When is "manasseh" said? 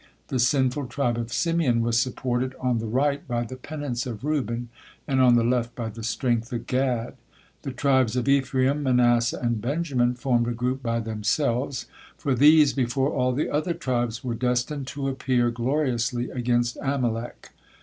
8.81-9.37